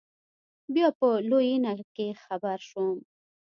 [0.73, 2.97] بيا په لوېينه کښې خبر سوم.